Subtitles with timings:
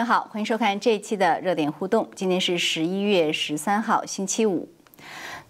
[0.00, 2.08] 朋友好，欢迎收看这一期的热点互动。
[2.14, 4.66] 今天是十一月十三号，星期五。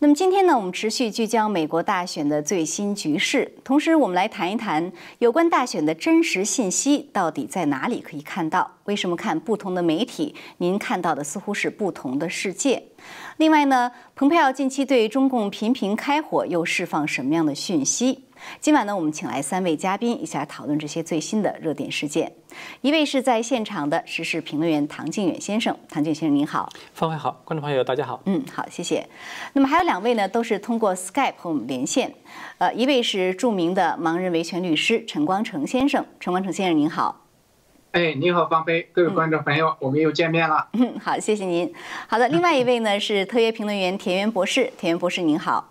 [0.01, 4.91] 那么今天呢，我们持续聚焦美国大选的最新局势，同时我们来谈一谈
[5.21, 8.69] 有关大选的真实信息到底在哪里可以看到？
[8.87, 12.82] 为什么看不同的媒体，您看到的似乎是不同的世界？
[13.37, 18.24] 另外呢，蓬佩奥近期对中共频频开火，又释放什么样的讯息？
[18.61, 22.33] 今晚呢，我们请来三位嘉宾，一起来讨论这些最新的热点事件。
[22.80, 28.21] 一位是在现场的时事评论员唐靖远先生，唐靖先生您好，方慧好，观众朋友大家好。
[28.27, 29.07] 嗯，好，谢谢。
[29.53, 32.15] 那么还有两位呢，都是通过 Skype 和我们连线。
[32.59, 37.27] 呃，一位是著名的盲人维权律师陈光诚先生，陈光诚先生您好。
[37.93, 40.69] 哎，您好，方飞，各位观众朋友，我们又见面了。
[40.75, 41.73] 嗯， 好，谢谢您。
[42.09, 45.70] 好的，另外一位呢是特约评论员田园博士，田园博士您好。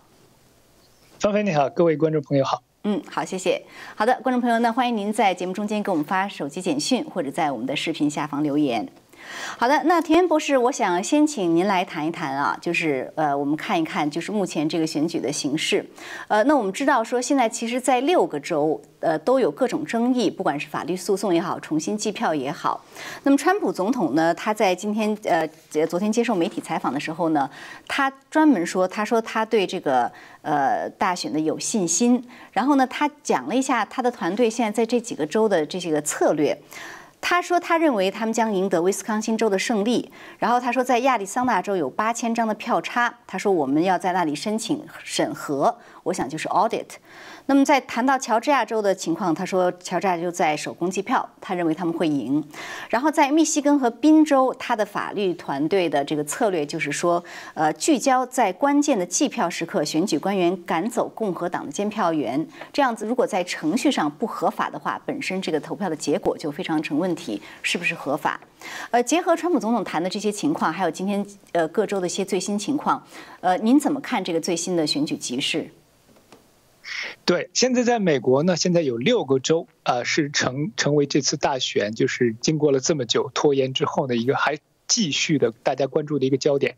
[1.20, 2.62] 方菲你好，各位观众朋友好。
[2.84, 3.62] 嗯，好，谢谢。
[3.94, 8.88] 好的，观众朋友，那欢迎您在节目中间给我们发手机简讯，或者在我们的视频下方留言。
[9.56, 15.84] 好的，那田园博士，我想先请您来谈一谈啊，就是呃，我们看一看，就是目前这个选举的形势。
[16.28, 22.84] 呃，那我们知道说，现在其实，在六个州，呃，都有各种争议，不管是法律诉讼也好，重新计票也好。
[23.22, 25.46] 那么，川普总统呢，他在今天呃，
[25.86, 27.48] 昨天接受媒体采访的时候呢，
[27.86, 30.10] 他专门说，他说他对这个
[30.42, 32.22] 呃大选的有信心。
[32.52, 36.56] 然后呢，他讲了一下他的团队现在在这几个州的这些个策略。
[37.20, 40.10] 他说，他认为他们将赢得威斯康星州的胜利。
[40.38, 43.14] 然后他说，在亚利桑那州有八千张的票差。
[43.26, 46.86] 他说，我们要在那里申请审核，我想就是 audit。
[47.50, 52.40] 那么在谈到乔治亚州的情况，他说乔治亚州在手工计票，他认为他们会赢。
[52.88, 57.20] 然后在密西根和宾州，他的法律团队的这个策略就是说，
[57.54, 62.46] 呃，聚焦在关键的计票时刻，选举官员赶走共和党的监票员。
[62.72, 68.38] 这样子，如果在程序上不合法的话，本身这个投票的结果就非常成问题，是不是合法？
[68.92, 73.04] 呃，结合川普总统谈的这些情况，还有今天呃各州的一些最新情况，
[73.40, 75.68] 呃，您怎么看这个最新的选举局势？
[77.24, 86.76] 对，现在在美国呢，现在有六个州，呃，是成成为这次大选，就是经过了这么久拖延之后的一个还继续的大家关注的一个焦点。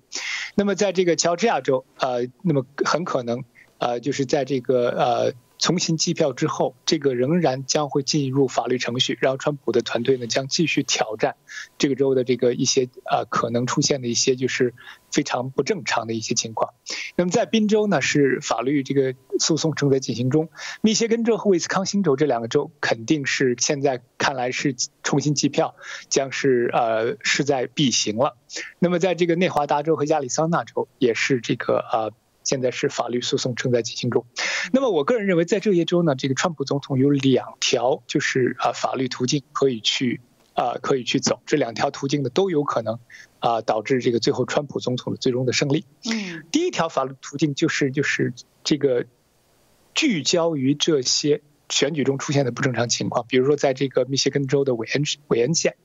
[0.54, 3.44] 那么在这个乔治亚州，呃，那么很可能，
[3.78, 5.32] 呃，就是在这个呃。
[5.62, 11.36] 重新计票之后，这个仍然将会进入法律程序，然后川普的团队呢将继续挑战
[11.78, 14.74] 这个州的这个一些呃可能出现的一些就是
[15.12, 16.74] 非常不正常的一些情况。
[17.14, 20.48] 那么在宾州呢是法律这个诉讼正在进行中，
[20.80, 24.74] 密歇根州和威斯康星州这两个州肯定是现在看来是
[25.04, 25.76] 重新计票
[26.08, 28.36] 将是呃势在必行了。
[28.80, 32.12] 那么在这个内华达州和亚利桑那州也是这个呃。
[32.44, 34.26] 现在是法律诉讼正在进行中，
[34.72, 40.20] 那么我个人认为，在这一周呢，这个川普总统有两条就是啊法律途径可以去
[40.54, 42.98] 啊可以去走，这两条途径呢都有可能
[43.38, 45.84] 啊导致这个最后川普总统的最终的胜利。
[46.04, 48.32] 嗯，第一条法律途径就是就是
[48.64, 49.06] 这个
[49.94, 51.42] 聚焦于这些。
[51.68, 55.76] 选举中出现的不正常情况，比如说在这个密歇根州的韦恩韦恩县，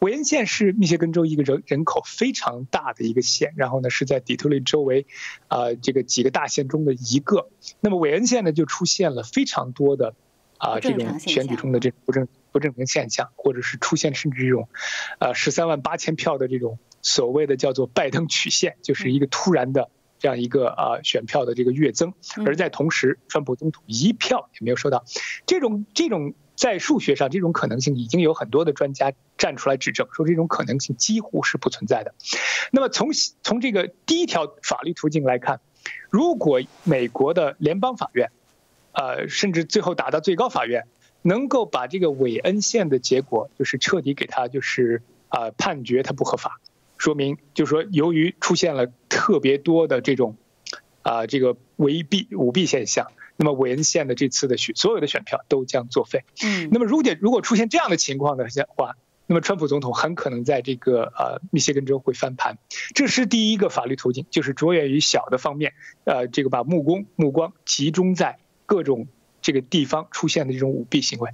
[0.00, 5.06] 韦恩县是密歇根州一个人人口非常大的一个县，然后呢是在底特律周围，
[5.48, 7.48] 啊这个几个大县中的一个。
[7.80, 10.14] 那么韦恩县呢就出现了非常多的
[10.58, 14.68] 啊这种选举中的这种不正不正常现象，或者是出现甚至这种，
[15.18, 19.88] 呃十三万八千票的这种所谓的叫做拜登曲线，就是一个突然的。
[20.20, 22.12] 这样一个啊选票的这个跃增，
[22.46, 25.04] 而在同时，川普总统一票也没有收到。
[25.46, 32.14] 这种这种在数学上这种可能性已经有很多的专家站出来指证，说这种可能性几乎是不存在的。
[32.70, 33.08] 那么从
[33.42, 35.60] 从这个第一条法律途径来看，
[36.10, 38.30] 如果美国的联邦法院，
[38.92, 40.86] 呃，甚至最后打到最高法院，
[41.22, 46.60] 能够把这个韦恩县的结果就是彻底给他就是啊判决他不合法。
[46.98, 50.38] 说明就是说，由于出现了特别多的这种
[51.02, 56.24] 啊这个违弊舞弊现象，那么韦恩县的这次的选所有的选票都将作废。
[56.42, 58.96] 嗯，那么如果如果出现这样的情况的话，
[59.26, 62.56] 那么川普总统很可能在这个呃密歇根州会翻盘。
[62.94, 65.74] 这是第一个法律途径，就是着眼于小的方面，
[66.04, 69.06] 呃这个把目光目光集中在各种。
[69.42, 71.30] 这个地方出现的这种舞弊行为，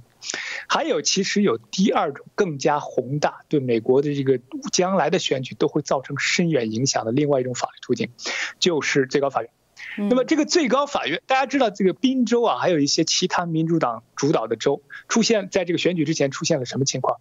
[0.67, 4.39] 还有其实有第二种更加宏大，对美国的这个
[4.71, 8.09] 将来的选举都会造成深远影响的另外一种法律途径，
[8.59, 9.49] 就是最高法院。
[9.99, 17.19] 那么这个最高法院，大家知道这个宾州啊，还有一些其他民主党主导的州，出现在这个选举之前出现了什么情况？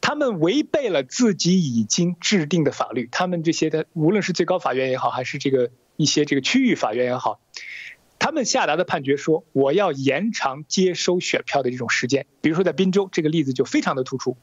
[0.00, 7.40] 他们违背了自己已经制定的法律，他们这些的无论是最高法院也好，还是这个一些这个区域法院也好。
[8.18, 12.26] 他们下达的判决说，我要延长接收选票的这种时间。
[12.40, 14.36] 比如说在宾州，这个例子就非常的突出。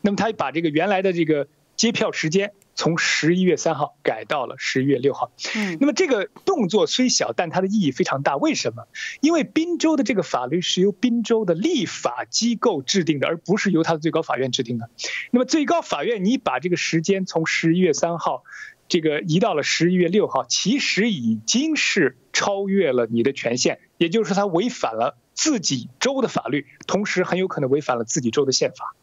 [0.00, 1.46] 那么他把这个原来的这个
[1.76, 5.30] 接票时间从十一月三号改到了十一月六号。
[5.54, 8.36] 嗯，那么这个动作虽小，但它的意义非常大。
[8.36, 8.88] 为什么？
[9.20, 14.90] 因为宾州的这个法律是由宾州的立法机构制定的，而不是由它的最高法院制定的。
[15.30, 18.42] 那么最高法院，你把这个时间从十一月三号。
[18.88, 28.94] 这个移到了十一月六号，其实已经是超越了你的权限，也就是说，他违反了自己州的法律，同时很有可能违反了自己州的宪法。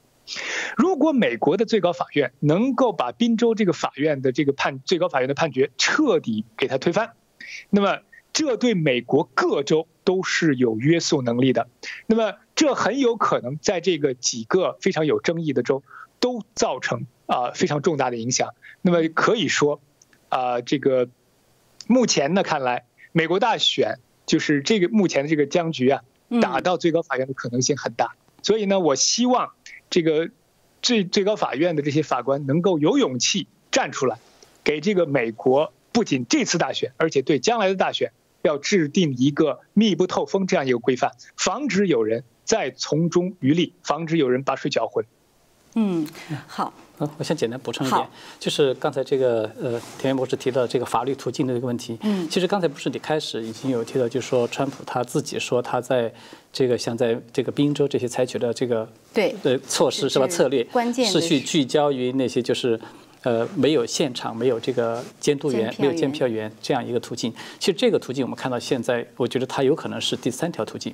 [0.76, 7.14] 如果美国的最高法院能够把宾州这个法院的这个判最高法院的判决彻底给他推翻，
[7.70, 8.00] 那么
[8.34, 11.70] 这对美国各州都是有约束能力的。
[12.08, 15.84] 那么这很有可能在这个几个非常有争议的州
[16.20, 18.56] 都造成啊非常重大的影响。
[18.82, 19.80] 那么可以说，
[20.30, 21.08] 啊，这个
[21.86, 26.02] 目前呢看来，美国大选就是这个目前的这个僵局啊，
[26.42, 28.16] 打到最高法院的可能性很大。
[28.44, 29.54] 所以呢，我希望
[29.90, 30.30] 这个
[30.82, 34.20] 最最高法院的这些法官能够有勇气站出来，
[34.64, 38.12] 给这个美国不仅这次大选，而且对将来的大选
[38.42, 45.06] 要制定一个密不透风这样一个规范，防止有人再从中渔利，防止有人把水搅浑。
[45.76, 46.08] 嗯，
[46.48, 46.74] 好。
[47.00, 48.08] 嗯，我先简单补充一点，
[48.40, 51.98] 就是刚才这个呃，田园博士提到这个法律途径的这个问题。
[52.02, 56.12] 嗯，其实刚才不是你开始已经有提到，就是说川普他自己说他在
[56.52, 62.80] 这个像在这个宾州这些采取的这个对的措施是吧策略，关键是去聚焦于那些就是
[63.22, 67.32] 呃没有现场没有这个监督员没有监票员这样一个途径。
[67.60, 70.92] 其实这个途径我们看到现在，我觉得它有可能是第三条途径，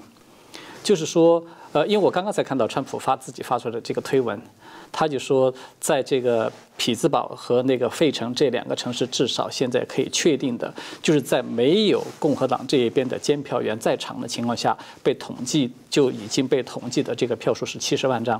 [0.83, 4.39] 就是说呃，因为我刚刚才看到川普发自己发出的这个推文。
[4.95, 10.71] 他就说，在这个匹兹堡和那个费城这两个城市，至少现在可以确定的，
[11.01, 18.39] 就是在没有共和党这一边的监票员在场的情况下，被统计就已经被统计的这个票数是七十万张。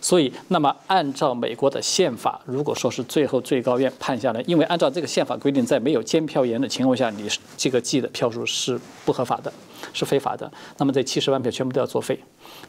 [0.00, 9.52] 所以，那么按照美国的宪法，如果说是最后最高院判下来，因为按照这个宪法规定，在没有监票员的情况下，你这个计的票数是不合法的，
[9.92, 10.50] 是非法的。
[10.78, 12.18] 那么这七十万票全部都要作废。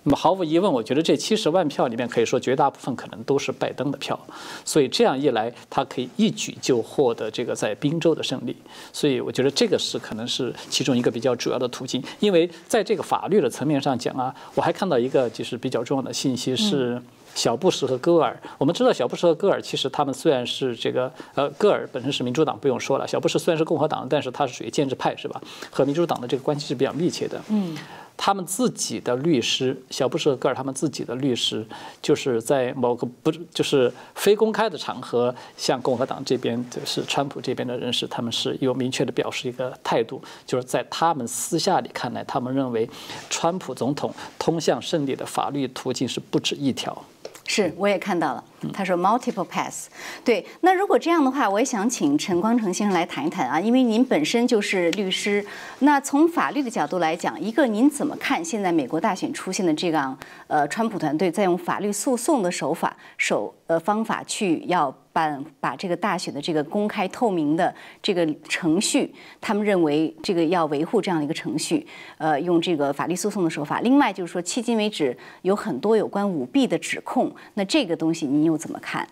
[0.04, 4.19] 那么毫无疑问，我觉得这七十万票里面，可以说绝大部分可能都是拜登的票。
[4.63, 8.56] 所以这样一来，他可以一举就获得这个在宾州的胜利。
[8.92, 12.04] 所以我觉得这个是可能是其中一个比较主要的途径。
[12.19, 17.01] 因为在这个法律的层面上讲啊，我还看到一个就是比较重要的信息是。
[17.36, 23.08] 小布什和戈尔，我们知道小布什和戈尔其实他们虽然是这个呃，戈尔本身是民主党，不用说了。
[23.08, 25.42] 小布什虽然是共和党，但是他是属于建制派，是吧？
[25.72, 27.42] 和民主党的这个关系是比较密切的。
[27.50, 27.78] 嗯，
[28.15, 31.65] 他们自己的律师，小布什和戈尔他们自己的律师，
[32.01, 42.89] 就是在某个不就是非公开的场合，向共和党这边就是川普这边的人士，他们是有明确的表示一个态度，就是在他们私下里看来，他们认为
[43.30, 47.04] 川普总统通向胜利的法律途径是不止一条。
[47.45, 48.44] 是，我也看到了。
[48.72, 49.88] 他说 multiple paths。
[50.24, 55.45] 对，那如果这样的话，我也想请陈光诚先生来谈一谈啊，因为您本身就是律师。
[55.80, 60.18] 那从法律的角度来讲，一个您怎么看现在美国大选出现的这样，
[60.48, 73.79] 呃，川普团队在用法律诉讼的手法手呃方法去要把把这个大选的这个公开透明的这个程序，他们认为这个要维护这样的一个程序，呃，用这个法律诉讼的手法。
[73.82, 79.08] 另外就是说，迄今为止有很多有关舞弊的指控，那这个东西您又怎么看？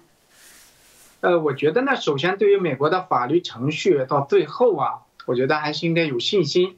[1.21, 6.77] 呃，我觉得呢，首先对于美国的法律程序到最后啊，我觉得还是应该有信心。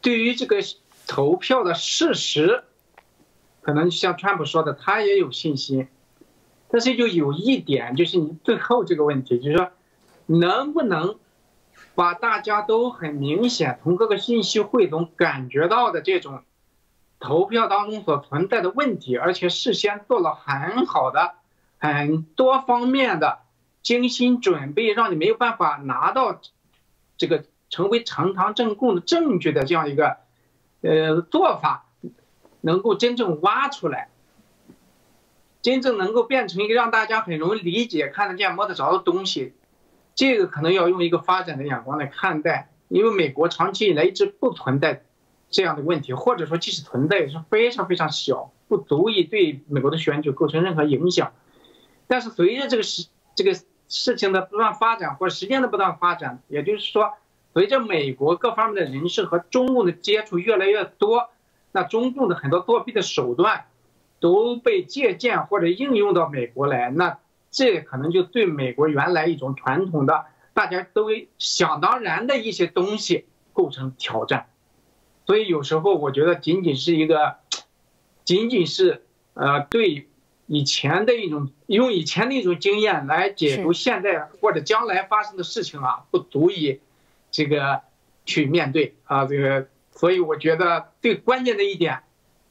[0.00, 0.56] 对于这个
[1.06, 2.64] 投票的事实，
[3.60, 5.86] 可能像川普说的，他也有信心。
[6.72, 9.70] 但是就有一点，就是你最后这个问题，就是说
[10.24, 11.16] 能不能
[11.94, 16.42] 把大家都很明显从各个信息汇总感觉到的这种
[17.20, 21.34] 投票当中所存在的问题，而且事先做了很好的、
[21.78, 23.40] 很多方面的
[23.82, 26.40] 精心准备，让你没有办法拿到
[27.18, 30.16] 这个成为呈堂证供的证据的这样一个
[30.80, 31.84] 呃做法，
[32.62, 34.08] 能够真正挖出来。
[35.62, 39.54] 真正能够变成一个让大家很容易理解、看得见、摸得着的东西，
[40.14, 42.68] 这个可能要用一个发展的眼光来看待。
[42.88, 45.04] 因为美国长期以来一直不存在
[45.48, 51.32] 这样的问题，或者说即使存在也是非常非常小，不足以对美国的选举构成任何影响。
[52.06, 53.54] 但是随着这个事这个
[53.88, 57.12] 事情的不断发展，或者时间的不断发展，也就是说，
[57.54, 61.30] 随着美国各方面的人士和中共的接触越来越多，
[61.70, 63.66] 那中共的很多作弊的手段。
[64.22, 67.18] 都被借鉴或者应用到美国来，那
[67.50, 74.46] 这可能就对美国原来一种传统的大家都想当然的一些东西构成挑战。
[75.26, 77.38] 所以有时候我觉得仅仅是一个，
[78.24, 79.02] 仅仅是
[79.34, 80.06] 呃对
[80.46, 86.78] 以前的一种用以前的一种经验来解读现在或者将来发生的事情啊，不足以
[87.32, 87.80] 这个
[88.24, 92.04] 去面对啊，这个，所以我觉得最关键的一点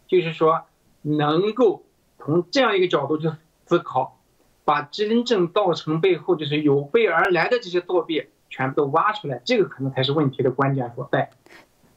[0.10, 0.66] 就是说，
[1.04, 1.84] 能够
[2.20, 3.30] 从这样一个角度去
[3.66, 4.20] 思考，
[4.64, 11.30] 把真正造成背后就是有备而来的这些作弊全部都挖出来，这个可能才是问题的关键所在。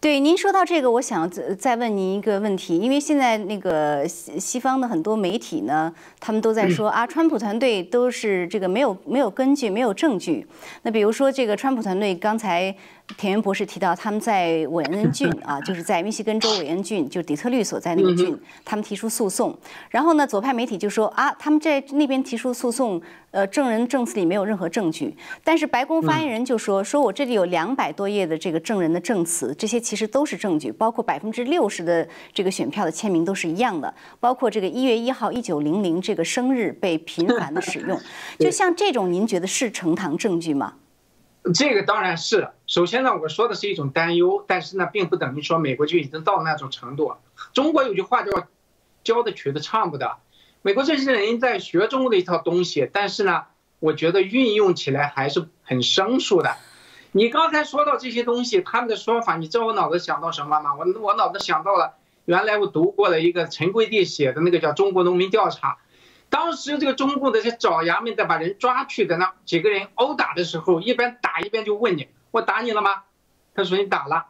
[0.01, 10.47] 对，您说到这个，我想再再问您一个问题，因为现在那个西西方的很多媒体呢，他们都在说 啊，川普团队都是这个没有没有根据、没有证据。
[10.83, 12.75] 那比如说这个川普团队刚才。
[13.19, 18.35] 田园博士提到，他们在韦恩郡啊，就是在密西根州韦恩郡，就是底特律所在那个郡，
[18.65, 19.55] 他们提出诉讼。
[19.91, 25.15] 然后呢，左派媒体就说啊，他们在那边提出诉讼，呃，证人证词里没有任何证据。
[25.45, 38.01] 但是白宫发言人就说，说我这里有两百多页的这个证人的证词，这些其实都是证据，包括百分之六十的这个选票的签名都是一样的，包括这个一月一号一九零零这个生日被频繁的使用。
[38.41, 40.77] 就像这种，您觉得是呈堂证据吗？
[41.53, 47.15] 这个当然是，首先呢，我说的是一种担忧，但是呢，并不等于说美国就已经到那种程度。
[47.53, 48.49] 中国有句话叫
[49.05, 50.17] “教的曲子唱不得”，
[50.61, 53.45] 美国这些人在学中国的一套东西，但是呢，
[53.79, 56.57] 我觉得运用起来还是很生疏的。
[57.13, 60.75] 你刚才说到这些东西，他们的说法，你知道我脑子想到什么吗？
[60.75, 65.75] 我我脑子想到了，原来我读过了一个陈桂地写的那个叫《中国农民调查》。
[66.29, 73.05] 当时这个中共的这爪牙们在把人抓去的那几个人殴打的时候，一边打一边就问你：“我打你了吗？”
[73.55, 74.27] 他说：“你打了，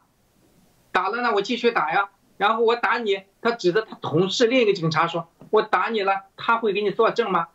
[0.92, 7.48] 打了呢，我继续打呀。”然后我打你，他指着他同事另一个警察说：“我打你了，他会给你作证吗？”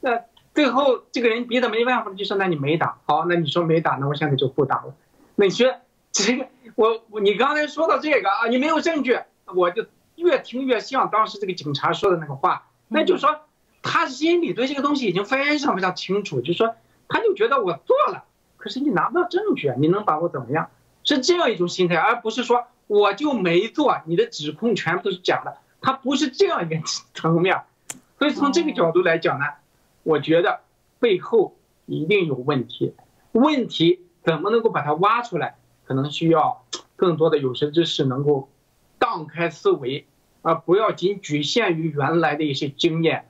[0.00, 4.96] 那最后这个人逼得没办法，就说：“那你没打，好，那你说没打，那我现在就不打了。”
[5.36, 5.72] 那你说
[6.10, 9.20] 这个我你刚才说到这个啊，你没有证据，
[9.54, 12.64] 我就越听越像当时这个警察说的那个话。
[12.88, 13.42] 那就说，
[13.82, 16.74] 他心里对这个东西已经非常非常清楚，就说，
[17.06, 18.24] 他就觉得我做了，
[18.58, 20.68] 可是你拿不到证据啊，你能把我怎么样？
[21.04, 26.76] 是这样一种心态，而不是说我就没做，你的指控全部都是假的，他不是这样一个
[27.14, 27.62] 层面。
[28.18, 29.46] 所以从这个角度来讲呢，
[30.02, 30.60] 我觉得
[30.98, 32.94] 背后一定有问题，
[33.32, 35.56] 问题怎么能够把它挖出来？
[35.84, 38.50] 可能需要更多的有识之士能够
[38.98, 40.06] 荡开思维。
[40.42, 43.28] 而，不要仅局限于原来的一些经验，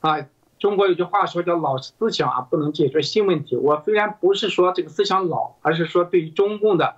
[0.00, 0.26] 啊，
[0.64, 3.54] 中国有句话说叫老思想啊，不能解决新问题。
[3.54, 6.96] 我虽然不是说这个思想老，而是说对于中共的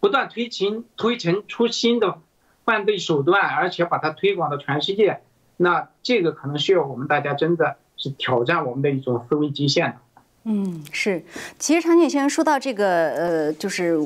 [0.00, 2.18] 不断推陈推陈出新的
[2.64, 5.20] 犯罪手段，而且把它推广到全世界，
[5.56, 9.96] 那这个可能需要我们大家真的是挑战我们的一种思维极限。
[10.42, 11.22] 嗯，是。
[11.56, 13.96] 其实常景先生说到这个，呃，就是。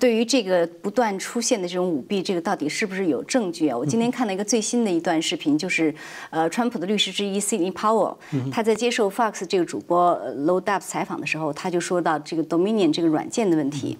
[0.00, 3.76] 对于这个不断出现的这种舞弊，这个到底是不是有证据啊？
[3.76, 5.94] 我今天看了一个最新的一段视频，就是
[6.30, 8.16] 呃，川普的律师之一 Sidney Powell，
[8.50, 13.98] 他在接受 Fox 这个主播 Low Dubs 采访的时候，他就说到这个 Dominion 这个软件的问题。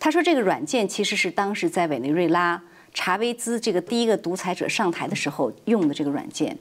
[0.00, 2.60] 他说这个软件其实是当时在委内瑞拉。
[2.96, 6.56] 查韦兹这个第一个独裁者上台的时候用的这个软件，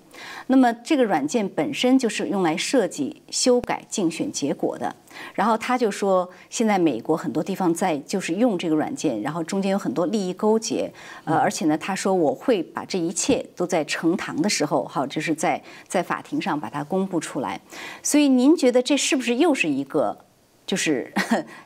[0.47, 4.93] 那么这个软件本身就是用来设计、修改竞选结果的。
[5.33, 10.91] 然后他就说，现在美国很多地方在就是用这个软件，然后中间有很多利益勾结。
[11.23, 17.57] 呃，而且呢，他说我会把这一切都在呈堂的时候，好，就是在在法庭上把它公布出来。
[18.03, 20.24] 所以您觉得这是不是又是一个，
[20.65, 21.11] 就是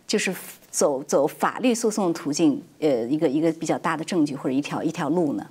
[0.07, 0.33] 就是？
[0.71, 5.43] 走走法律诉讼途径，呃，一个一个比较大的证据或者一条一条路呢？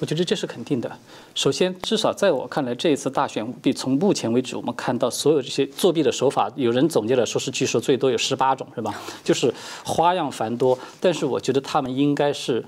[0.00, 0.90] 我觉得这是肯定的。
[1.36, 8.92] 首先，至少在我看来，这一次大选舞弊，从目前为止，我们看到所有这些作弊的手法，有人总结了说是据说最多有十八种，是吧？
[9.22, 10.76] 就是花样繁多。
[10.98, 12.64] 但是我觉得他们应该是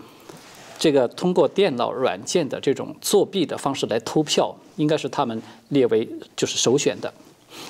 [0.79, 7.13] 这个通过电脑软件的这种作弊的方式来偷票，应该是他们列为就是首选的。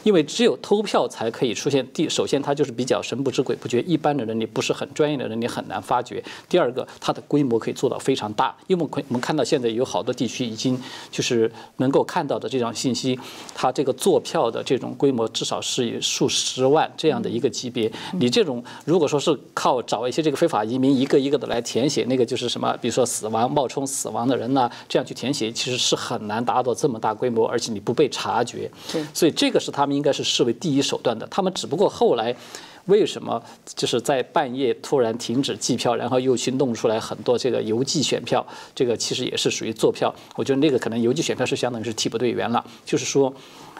[0.02, 1.86] 因为只有偷票才可以出现。
[1.92, 6.22] 第，首先它就是比较神不知鬼不觉，一般的人你不是很专业的人你很难发觉。
[6.48, 8.54] 第二个，它的规模可以做到非常大。
[8.66, 13.18] 因为我们看到现在有好多地区已经就是能够看到的这种信息，
[13.54, 17.90] 它这个做票的这种规模至少是以数十万这样的一个级别。
[18.12, 28.70] 你这种如果说是靠找一些这个非法移民一个一个的来填写，那个就是什么，比如说死亡冒充死亡的人呐，这样去填写，其实是很难达到这么大规模，而且你不被察觉。
[28.92, 29.92] 对，所以这个是他们。
[29.92, 32.34] 应该是视为第一手段的，他们只不过后来
[32.86, 33.42] 为什么
[33.76, 40.12] 就是在半夜突然停止计票，然后又去弄出来很多这个邮寄选票，这个其实也是属于坐票。
[40.34, 43.32] 我觉得那个可能邮寄选票是相当于是替补队员了，就是说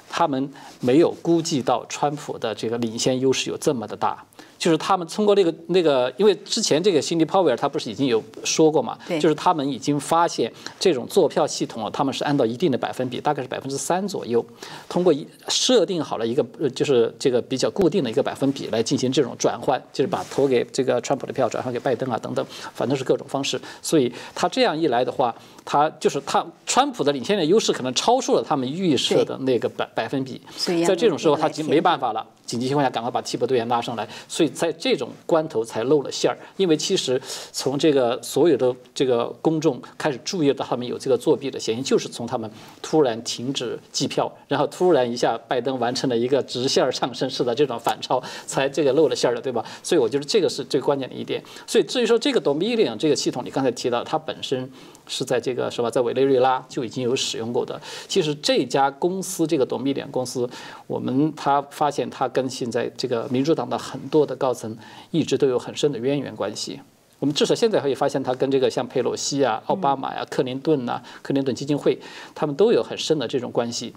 [0.09, 4.23] 他们没有估计到川普的这个领先优势有这么的大。
[4.63, 14.45] 就是他们通过那个那个，因为之前这个辛迪·鲍威尔他不是已经有说过嘛，就是他们已经发现这种坐票系统啊，他们是按照一定的百分比，大概是百分之三左右，
[14.89, 15.13] 通过
[15.49, 23.61] 设定好了一个就是这个比较固定的一个百分比来进行这种转换，就是把投给这个川普的票转换给拜登啊等等，反正是各种方式。
[23.83, 30.41] 所以他这样一来的话，他就是他川普的领先的优势可能超出了他们预设的那个百百分比，
[30.87, 32.25] 在这种时候他已经没办法了。
[32.45, 36.37] 紧急情况下，赶快把替补队员拉上来，所以在这种关头才露了馅儿。
[36.57, 37.21] 因为其实
[37.51, 42.51] 从这个所有的这个公众开始注意到他们有这个作弊的嫌疑，就是从他们
[42.83, 49.65] 突然停止计票，然后突然一下拜登完成了一个直线上升式的这种反超，才这个露了馅儿的，对吧？
[49.83, 51.43] 所以我觉得这个是最关键的一点。
[51.67, 54.71] 所以至于说这个 Dominion 这个系统，你刚才提到它本身。
[55.13, 57.79] 是在这个是吧，在委内瑞拉就已经有使用过的。
[58.09, 60.49] 其实这家公司，这个董秘点公司，
[60.87, 64.75] 我们他发现他跟现在这个民主党的很多的高层
[65.11, 66.81] 一直都有很深的渊源关系。
[67.19, 71.99] 我们至少现在可以发现，他跟这个像佩洛西啊、奥巴马呀、克林顿呐、克林顿基金会，
[72.35, 73.95] 他们都有很深的这种关系。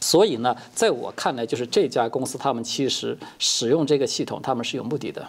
[0.00, 5.24] 所以呢，在我看来，就是这家公司他们其实使用这个系统，他们是有目的的。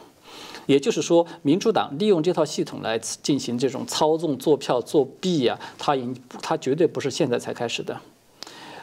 [0.65, 8.00] 也就是说，民主党利用这套系统来进行这种操纵、做票、作弊呀，他已他绝对不是现在才开始的，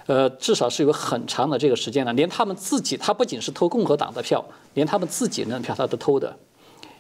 [0.07, 2.13] 呃，至少是有很长的这个时间了。
[2.13, 4.45] 连他们自己，他不仅是偷共和党的票，
[4.75, 6.37] 连他们自己人的票他都偷的，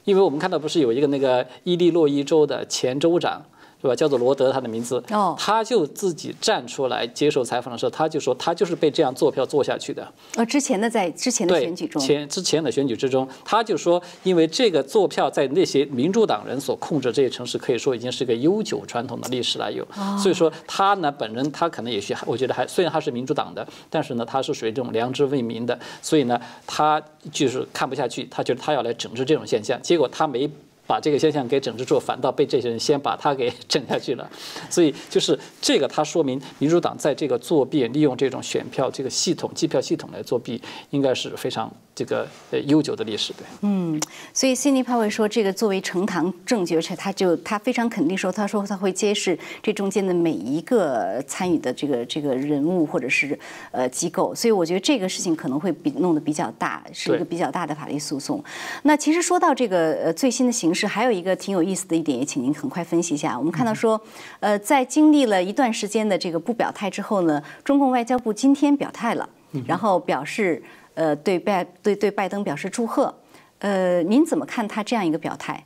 [0.04, 3.42] 因为我们看到不是有一个那个伊利诺伊州的前州长。
[3.80, 3.94] 是吧？
[3.96, 5.02] 叫做罗德，他的名字。
[5.10, 10.06] 哦，他就自己站出来接受采访的时候，他就说他就是被这样做票做下去的。
[10.36, 19.72] 呃，之前的在之前的选举中，前之前的选举之中，他就说，因为这个做票在那些民主党人所控制这些城市，可以说已经是个悠久传统的历史了。
[19.72, 19.86] 有，
[20.18, 30.50] 所以说他呢本人他可能也许我觉得还虽然他是民主党的，但是呢他是属于这种良知为民的，所以呢他就是看不下去，他觉得他要来整治这种现象，结果他没。
[30.90, 34.28] 把这个现象给整治住，反倒被这些人先把他给 整下去了，
[34.68, 41.72] 所以就是这个，它说明民主党在这个作弊，利用这种选票这个系统、计票系统来作弊，应该是非常。
[41.94, 44.00] 这个呃悠久的历史，对，嗯，
[44.32, 53.38] 所以 Cindy Powell 说，这个作为呈堂证据，而且他就他非常肯定说，他说他会揭示这中间的每一个参与的这个这个人物或者是
[53.70, 58.42] 呃机构，所以我觉得这个事情可能会比弄得比较大，是一个比较大的法律诉讼。
[58.84, 63.36] 那其实说到这个呃最新的形势，还有一个挺有意思的一点，也请您很快分析一下。
[63.36, 64.00] 我们看到说，
[64.38, 69.28] 呃，在经历了一段时间的这个不表态之后呢，中共外交部今天表态了，
[69.66, 70.62] 然后表示。
[71.00, 73.14] 呃，对拜对对拜登表示祝贺，
[73.60, 75.64] 呃，您怎么看他这样一个表态？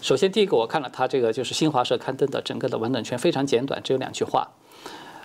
[0.00, 4.48] 首先，第一个，我看了他这个就是新华社刊登的整个的文本圈，非常简短，只有两句话。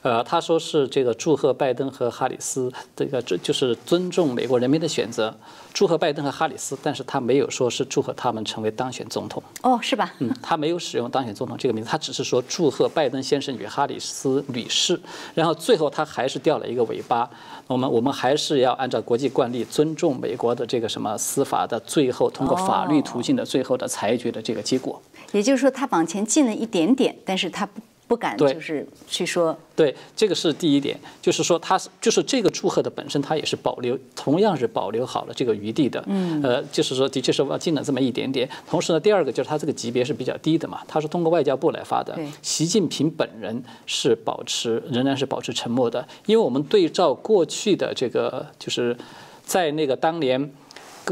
[0.01, 5.31] 呃，他说是这个祝贺拜登和哈里斯，这个这就是尊重美国人民的选择，
[5.73, 9.43] 祝贺拜登和哈里斯，但是他没有说是祝贺他们成为当选总统。
[9.61, 10.11] 哦，是吧？
[10.17, 14.99] 嗯，他没有使用当选总统这个名字，他只是说祝贺拜登先生与哈里斯女士，
[15.35, 17.29] 然后最后他还是掉了一个尾巴。
[17.67, 24.99] 我们我们还是要按照国际惯例，尊重美国的这个什么司法的最后通过法律途径的最后的裁决的这个结果。
[25.31, 27.79] 也就是说，他往前进了一点点，但是他不。
[28.11, 38.49] 不敢就是去说，对，这个是第一点，就是说他是就是这个祝贺的本身，他也是保留，同样是保留好了这个余地的，嗯，呃，就是说的确是进了这么一点点。
[38.69, 48.97] 同时呢，第二个就是他这个级别是比较低的嘛，他是通过外交部来发的，习近平本人是保持仍然是保持沉默的，因为我们对照过去的这个，就是
[49.45, 50.51] 在那个当年。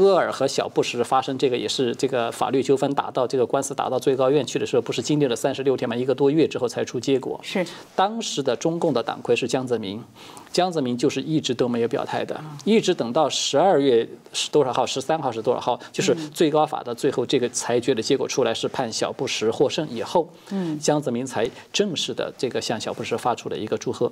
[0.00, 7.38] 戈尔和小布什发生这个也是这个法律纠纷打到这个官司打到最高院去的时候，不是经历了三十六天嘛，一个多月之后才出结果。
[7.42, 10.02] 是当时的中共的党魁是江泽民，
[10.50, 24.10] 江泽民就是一直都没有表态的，一直等到十二月是多少号，十三号是多少号，就是最高法的最后这个裁决的结果出来是判小布什获胜以后，嗯，江泽民才正式的这个向小布什发出了一个祝贺，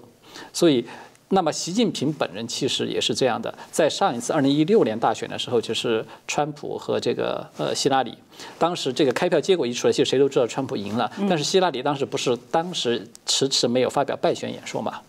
[0.53, 0.85] 所以。
[1.31, 3.53] 那么，习近平本人其实也是这样的。
[3.71, 8.15] 在上一次二零一六年大选的时候，就是川普和这个呃希拉里，
[8.59, 11.11] 当时这个开票结果一出来，其实谁都知道川普赢了。
[11.29, 15.01] 但是希拉里当时不是当时迟迟没有发表败选演说嘛？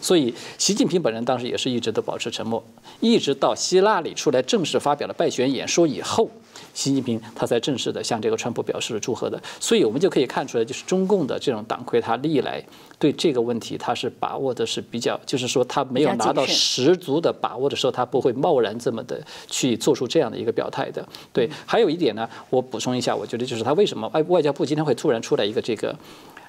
[0.00, 2.64] 所以习近平本人当时也是一直都保持沉默，
[3.00, 6.30] 一直到希拉里出来正式发表了败选演说以后。
[6.74, 12.62] 习近平他才正式的向这个川普表示了祝贺的，所以我们就可以看出来，就是中共的这种党魁，他历来
[12.98, 21.06] 对这个问题他是把握的是比较，就是说他没有拿到十足的把握的时候，他不会贸然这么的去做出这样的一个表态的。
[21.32, 25.94] 对，还有一点呢，我补充一下，我觉得就是他为什么外外交部今天会突然出来一个这个。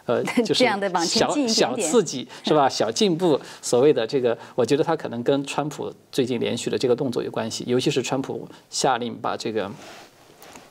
[0.07, 0.65] 呃， 就是
[1.05, 2.67] 小小刺激是吧？
[2.67, 9.69] 小进步，所谓的这个，我觉得他可能跟川普最近连续的这个动作有关系，尤其是川普下令把这个。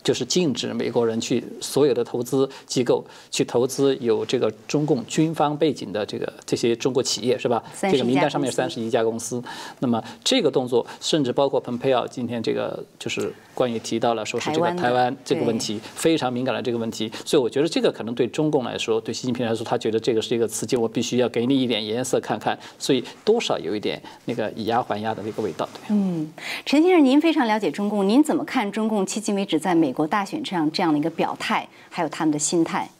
[0.06, 7.60] 就是禁止美国人去所有的投资机构去投资有这个中共军方背景的这个这些中国企业是吧？
[7.80, 9.42] 这个名单上面三十一家公司。
[9.80, 17.10] 那么这个动作，甚至包括蓬佩奥今天这个就是关于提到了说是这个台湾这个问题非常敏感的这个问题。
[17.24, 22.56] 所以我觉得这个可能对中共来说，对习近平来说，他觉得这个是一个刺激，我必须要给你一点颜色看看。
[22.78, 25.68] 所以多少有一点那个以牙还牙的那个味道。
[25.74, 26.32] 对嗯，
[26.64, 29.92] 陈先生，您非常了解中共，您怎么看中共迄今为止在美？
[29.96, 32.90] 国大选这样这样的一个表态，还有他们的心态。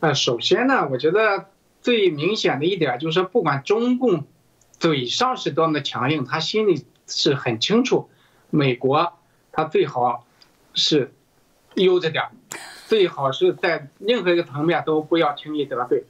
[0.00, 1.46] 呃，首先呢，我觉得
[1.80, 4.24] 最明显的一点就是，不管中共
[4.78, 8.10] 嘴上是多么的强硬，他心里是很清楚，
[8.50, 9.14] 美国
[9.52, 10.26] 他最好
[10.74, 11.14] 是
[11.74, 12.24] 悠着点
[12.86, 16.04] 最好是在任何一个层面都不要轻易得罪。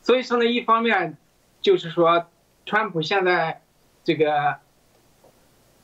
[0.00, 1.18] 所以说呢，一方面
[1.60, 2.26] 就是说，
[2.64, 3.62] 川普现在
[4.04, 4.58] 这个。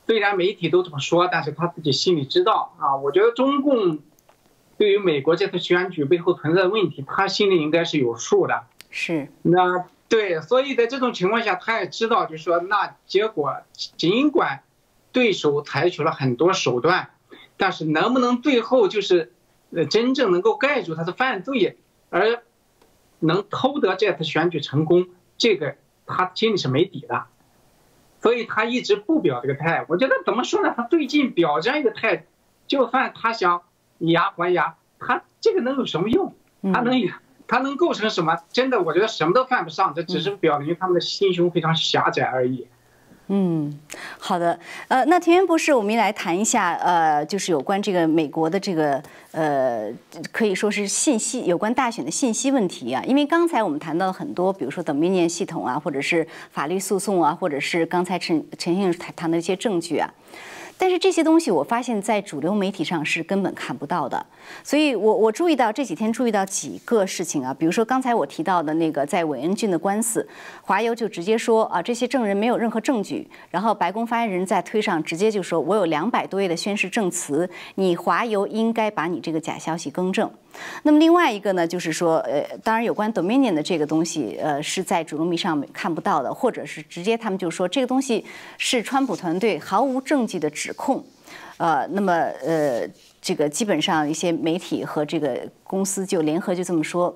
[0.09, 2.95] 虽然媒体都这么说，但是他自己心里知道啊。
[2.95, 3.99] 我觉得中共
[4.75, 8.63] 对于美国这次选举背后存在的问题，他心里应该是有数的。
[8.89, 9.31] 是。
[9.43, 13.61] 那对，所以在这种情况下，他也知道，就是说，那结果
[13.97, 14.63] 尽管
[15.11, 17.11] 对手采取了很多手段，
[17.55, 19.31] 但是能不能最后就是
[19.71, 21.77] 呃真正能够盖住他的犯罪，
[22.09, 22.41] 而
[23.19, 25.75] 能偷得这次选举成功，这个
[26.07, 27.25] 他心里是没底的。
[28.21, 30.73] 所以他一直不表这个态，我觉得怎么说呢？
[30.75, 32.25] 他最近表这样一个态，
[32.67, 33.61] 就算他想
[33.97, 36.35] 以牙还牙，他这个能有什么用？
[36.73, 37.09] 他能有，
[37.47, 38.37] 他能构成什么？
[38.51, 42.67] 真的，我觉得什么都犯不上，这只是表明他们的心胸非常狭窄而已。
[42.67, 42.78] 嗯，
[43.31, 43.71] 嗯
[44.17, 49.91] 好的，呃，那田园博士，我们来谈一下，呃，就是有关这个美国的这个，呃，
[50.31, 53.03] 可以说是信息有关大选的信息问题啊。
[53.05, 60.11] 因为刚才我们谈到了很多，比如说等明年系统啊，或者是法律诉讼啊，或者是刚才陈陈先生谈的一些证据啊。
[60.81, 64.25] 但是这些东西，我发现在主流媒体上是根本看不到的，
[64.63, 70.25] 所以我我注意到这几天注意到几个事情啊，比如说刚才我提到的那个在韦恩郡的官司，
[70.61, 80.31] 华邮就直接说啊，这些证人没有任何证据，然后白宫发言人在推上直接就说，我有两百多页的宣誓证词，你华邮应该把你这个假消息更正。
[80.83, 88.25] 那么另外一个呢，就是说，呃，当然有关 Dominion 的这个东西，呃，是在主流媒体上看不到的，或者是直接他们就说这个东西
[88.57, 91.03] 是川普团队毫无证据的指控，
[91.57, 92.13] 呃，那么
[92.45, 92.87] 呃。
[93.21, 97.15] 这个基本上一些媒体和这个公司就联合就这么说，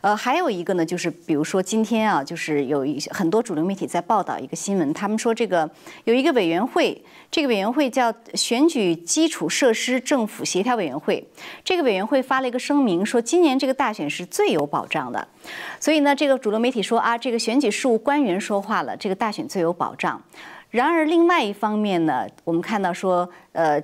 [0.00, 5.68] 呃，还有一个呢，就是比如说今天啊，就是有一些很多主流媒体在报道一个新闻，他们说这个
[6.04, 11.26] 有一个委员会，这个委员会叫选举基础设施政府协调委员会，
[11.64, 15.26] 这个委员会发了一个声明说，今年这个大选是最有保障的，
[15.80, 20.22] 所以呢，这个主流媒体说啊，这个选举事务官员说话了，这个大选最有保障。
[20.70, 23.82] 然而另外一方面呢，我们看到说，呃。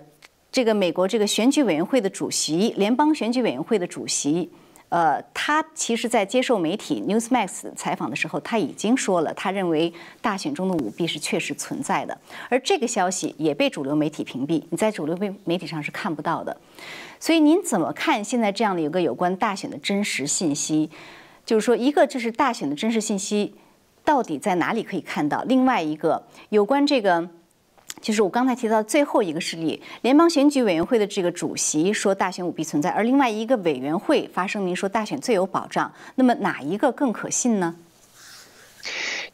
[0.57, 4.51] 这个美国这个选举委员会的主席，联邦选举委员会的主席，
[4.89, 9.93] 呃，他其实在接受媒体 Newsmax 采访的时候，他已经说了，他认为
[10.23, 16.57] 大选中的舞弊是确实存在的，而这个消息也被主流媒体屏蔽，你在主流媒媒体上是看不到的。
[17.21, 20.89] 所以您怎么看现在这样的一个有关大选的真实信息？
[21.45, 23.53] 就是说，一个就是大选的真实信息
[24.03, 25.43] 到底在哪里可以看到？
[25.43, 27.29] 另外一个有关这个。
[28.01, 35.91] 就是我刚才提到最后一个事例，联邦选举委员会的这个主席说大选舞弊存在，而另外一个委员会发声明说大选最有保障。
[36.15, 37.75] 那么哪一个更可信呢？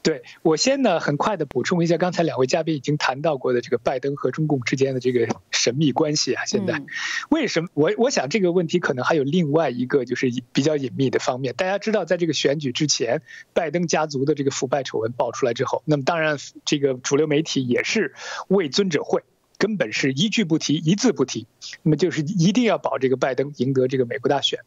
[0.02, 6.44] 对我先呢，很快的补充一下刚才两位嘉宾已经谈到过的这个拜登和中共之间的这个神秘关系啊。
[6.44, 6.82] 现在
[7.30, 11.54] 为什么我我想这个问题可能还有另外一个就是比较隐秘的方面。
[11.54, 18.14] 大家知道，在这个选举之前，拜登家族的这个腐败丑闻爆出来之后，那么当然这个主流媒体也是
[18.48, 19.22] 为尊者讳，
[19.56, 21.46] 根本是一句不提，一字不提，
[21.84, 24.58] 那么就是一定要保这个拜登赢得这个美国大选。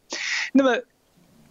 [0.54, 0.82] 那么。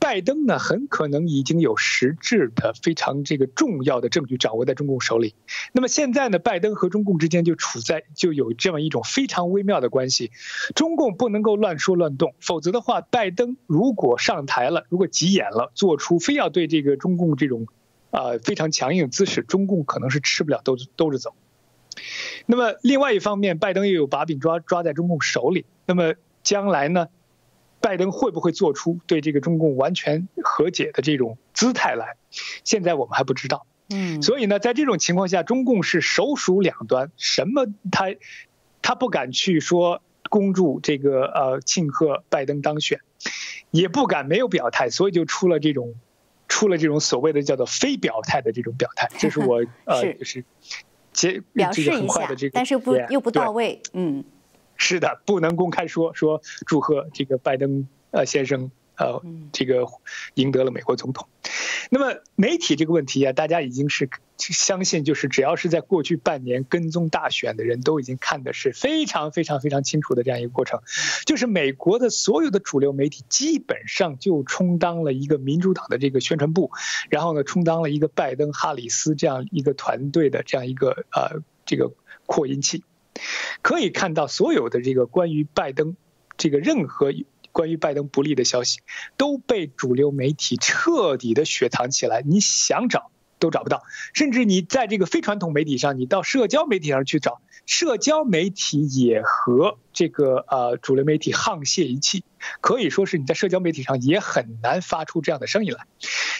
[0.05, 5.33] 拜登呢，很可能已经有实质的、非常这个重要的证据掌握在中共手里。
[5.71, 10.29] 那么现在呢，拜登和中共之间就处在就有这么一种非常微妙的关系。
[10.75, 17.65] 中共不能够乱说乱动，否则的话，拜登如果上台了，如果急眼了，做出非要对这个中共这种
[18.11, 21.33] 啊非常强硬的姿势，中共可能是吃不了兜兜着走。
[22.45, 25.65] 那么另外一方面，拜登又有把柄抓抓在中共手里。
[25.87, 26.13] 那么
[26.43, 27.07] 将来呢？
[27.85, 32.17] 拜登会不会做出对这个中共完全和解的这种姿态来？
[32.63, 33.67] 现在我们还不知道。
[33.91, 38.05] 嗯，所以呢，在这种情况下，中共是首鼠两端，什么他
[38.81, 43.01] 他不敢去说恭祝这个呃庆贺拜登当选，
[43.69, 45.93] 也不敢没有表态，所以就出了这种
[46.47, 49.11] 出了这种所谓的叫做非表态的这种表态。
[49.19, 50.43] 这是我呃就是
[51.13, 54.23] 结表示一下，但是不又不到位，嗯，
[54.77, 58.71] 是的，不能公开说说祝贺这个拜登呃先生。
[58.97, 59.85] 呃，这个
[60.35, 61.27] 赢得了美国总统。
[61.89, 70.79] 那么媒体这个问题啊，大家已经是相信，就是只要是在过去半年跟踪大选的人都已经看的是非常非常非常清楚的这样一个过程，
[71.25, 76.71] 就是美国的所有的主流媒体基本上就充当了一个民主党的这个宣传部，
[77.09, 81.91] 然后呢，充当了一个拜登、哈里斯这样一个团队的这样一个呃这个
[82.25, 82.85] 扩音器。
[83.61, 85.95] 可以看到，所有的这个关于拜登
[86.37, 87.11] 这个任何。
[87.51, 88.81] 关于拜登不利的消息
[89.15, 93.83] 都被主流媒体彻底的雪藏起来，你想找都找不到。
[94.13, 102.25] 甚至你在这个非传统媒体上，你到社交媒体上去找，社交媒体也和这个呃主流媒体沆瀣一气，
[102.59, 105.87] 可以说是你在社交媒体上也很难发出这样的声音来。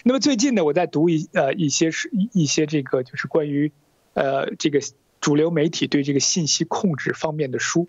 [0.04, 3.72] 那么最近呢，我在读一呃一些是一些这个就是关于
[4.16, 4.82] 呃这个
[5.26, 7.88] 主流媒体对这个信息控制方面的书。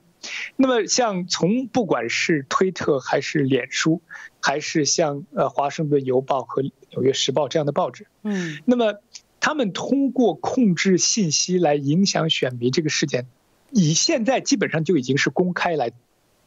[0.57, 4.01] 那么，像从不管是推特还是脸书，
[4.41, 9.03] 还是像呃《华盛顿邮报》和《纽约时报》这样的报纸，嗯，那么
[9.39, 13.27] 他们通过控制信息来影响选民这个事件，
[13.71, 15.93] 以现在基本上就已经是公开来，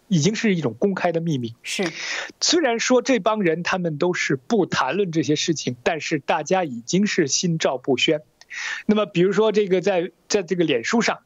[0.07, 1.53] 已经是一种公开的秘密。
[1.61, 1.83] 是，
[2.41, 8.23] 虽然说这帮人他们都是不谈论这些事情，但是大家已经是心照不宣。
[8.85, 11.19] 那么，比如说这个在在这个脸书上。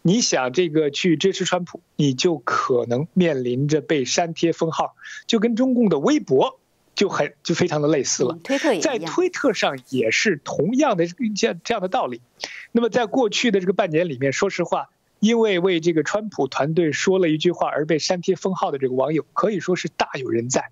[0.00, 4.94] 你想这个去支持川普，你就可能面临着被删帖封号，
[5.26, 6.60] 就跟中共的微博
[6.94, 8.38] 就很就非常的类似了。
[8.44, 12.22] 推特也在推特上也是同样的这样这样的道理。
[12.70, 20.70] 那么在过去的这个半年里面，说实话，因为为这个川普团队说了一句话而被删帖封号的这个网友，可以说是大有人在。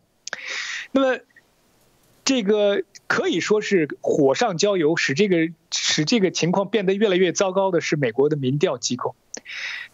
[0.92, 1.20] 那么。
[2.26, 9.14] 这个可以说是火上浇油，使这个使这个情况变得越来越糟糕的是美国的民调机构。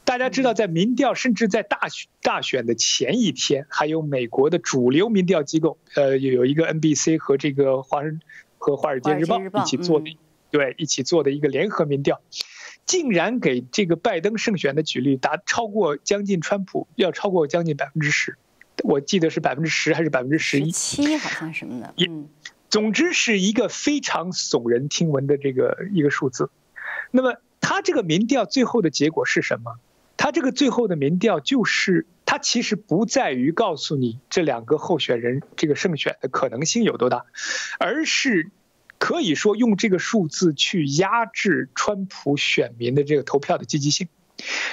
[0.06, 8.22] 大家知道，在民调甚至在大选大选的前一天，还有美国的主流民调机构，呃，有一个 NBC 和这个华人
[8.56, 10.16] 和华尔街日报一起做的，
[10.50, 12.22] 对，一起做的一个联合民调，
[12.86, 18.38] 竟然给这个拜登胜选的举率达超过将近川普要超过将近百分之十。
[18.82, 20.70] 我记得是百分之十还是百分之十一？
[20.70, 21.94] 七好像什么的。
[21.98, 22.28] 嗯，
[22.68, 26.50] 总之是一个非常耸人听闻的这个一个数字。
[27.10, 29.76] 那么，他这个民调最后的结果是什么？
[30.16, 37.24] 他这个最后的民调就是，他其实不在于告诉你这两个候选人这个胜选的可能性有多大，
[37.78, 38.50] 而是
[38.98, 44.08] 可以说用这个数字去压制川普选民的这个投票的积极性。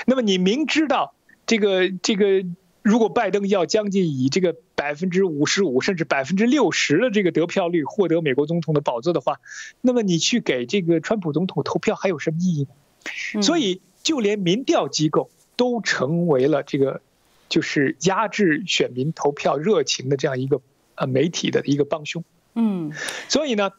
[0.05, 1.13] 那么，你明知道
[1.45, 2.43] 这个这个。
[2.89, 9.35] 如果拜登要将近以这个百分之五十五甚至百分之六十的这个得票率获得美国总统的宝座的话，
[9.79, 13.43] 那么你去给这个川普总统投票还有什么意义呢？
[13.43, 17.01] 所以，就连民调机构都成为了这个
[17.47, 20.59] 就是压制选民投票热情的这样一个
[20.95, 22.23] 呃媒体的一个帮凶。
[22.55, 22.91] 嗯，
[23.27, 23.69] 所以呢，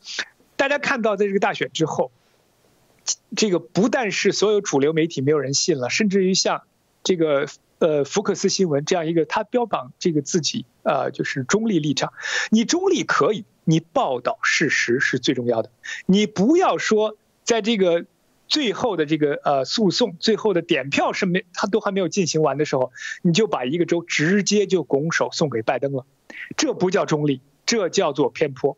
[0.55, 2.12] 大家看到在这个大选之后，
[3.35, 6.62] 这个不但是所有主流媒体没有人信了，甚至于像
[7.03, 7.49] 这个。
[7.81, 12.12] 呃，福克斯新闻这样一个，他标榜这个自己呃就是中立立场。
[12.51, 15.71] 你中立可以，你报道事实是最重要的。
[16.05, 18.05] 你不要说在这个
[18.47, 26.05] 最后的这个呃诉讼、最后的点票是没，他都还没有进行完的时候，你就把一个州直接就拱手送给拜登了，
[26.57, 28.77] 这不叫中立，这叫做偏颇。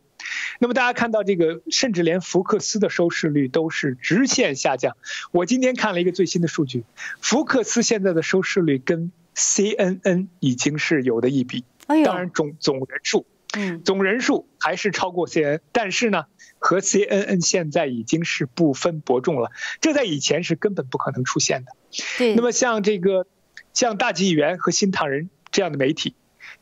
[0.59, 4.97] 那么大家看到这个，甚至连福克斯的收视率都是直线下降。
[5.31, 6.85] 我今天看了一个最新的数据，
[7.21, 11.65] 福克斯现在的收视率跟 CNN 已经是有的一比。
[11.87, 16.27] 当然总总人数，嗯，总人数还是超过 CNN，但是呢，
[16.59, 19.51] 和 CNN 现在已经是不分伯仲了。
[19.81, 21.73] 这在以前是根本不可能出现的。
[22.19, 22.35] 对。
[22.35, 23.27] 那么像这个，
[23.75, 26.15] 像大纪元和新唐人这样的媒体，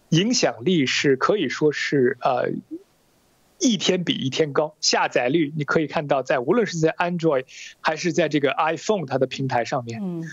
[0.09, 2.51] 影响力是可以说是呃。
[3.61, 7.45] 一天比一天高，下载率你可以看到，在无论是在 Android
[7.81, 10.25] 还是在这个 iPhone 它的平台上面，嗯，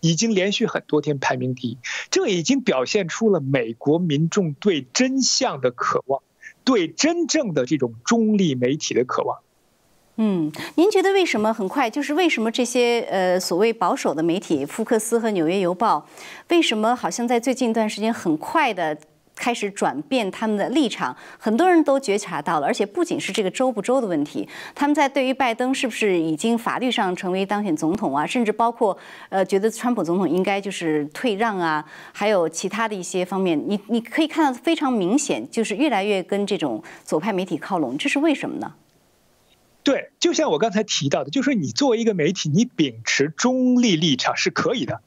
[0.00, 1.78] 已经连续很多天排名第一。
[2.10, 6.22] 这已经表现出了美国民众对真相的渴望，
[6.64, 9.38] 对真正的这种中立媒体的渴望。
[10.16, 11.90] 嗯，您觉得为什么很快？
[11.90, 16.06] 就是为什么这些呃所谓保守的媒体，福克斯和纽约邮报，
[16.48, 18.96] 为什么好像在最近一段时间很快的？
[19.36, 28.96] 开始转变他们的立场，很多人都觉察到了，而且不仅是这个州不州的问题，他们在对于拜登是不是已经法律上成为当选总统啊，甚至包括
[29.28, 38.74] 呃觉得川普总统应该就是退让啊，还有其他的一些方面，你你可以看到非常明显，就是越来越跟这种左派媒体靠拢，这是为什么呢？
[39.82, 45.02] 对，就像我刚才提到的，就是你作为一个媒体，你秉持中立立场是可以的，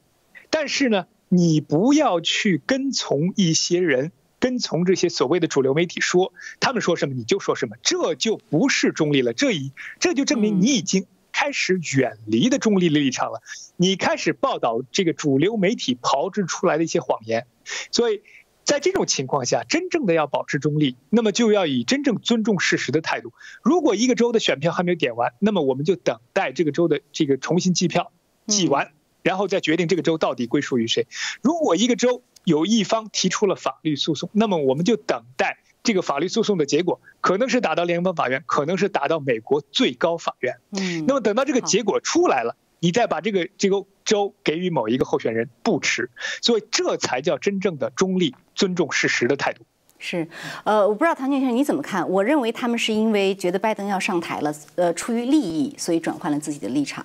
[0.50, 4.12] 但是呢，你不要去跟从一些人。
[4.40, 9.32] 跟从这些所谓的主流媒体说，他们说什么你就说什么，这就不是中立了。
[9.32, 13.42] 这一这就证明你已经开始远离的中立的立场了。
[13.76, 17.46] 你开始报道这个主流媒体炮制出来的一些谎言。
[17.90, 18.22] 所以
[18.64, 23.32] 在这种情况下，真正的要保持中立，那么就要以真正尊重事实的态度。
[23.62, 28.12] 如果一个州的选票还没有点完，那么我们就等待这个州的这个重新计票，
[28.46, 31.06] 计完，然后再决定这个州到底归属于谁。
[31.40, 40.56] 如果一个州，有一方提出了法律诉讼，那么我们就等待这个法律诉讼的结果，可能是打到联邦法院，可能是打到美国最高法院。
[40.72, 49.62] 嗯，那么等到这个结果出来了，你再把这个这个州给予某一个候选人不迟，所以这才叫真正的中立、尊重事实的态度。
[49.98, 50.26] 是，
[50.64, 52.08] 呃，我不知道唐先生你怎么看？
[52.08, 57.04] 我认为他们是因为觉得拜登要上台了，呃，出于利益，所以转换了自己的立场。